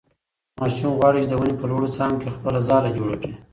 ماشوم 0.59 0.91
غواړي 0.99 1.19
چې 1.23 1.29
د 1.29 1.33
ونې 1.37 1.53
په 1.59 1.65
لوړو 1.69 1.93
څانګو 1.97 2.19
کې 2.21 2.35
خپله 2.35 2.59
ځاله 2.67 2.89
جوړه 2.97 3.15
کړي. 3.21 3.35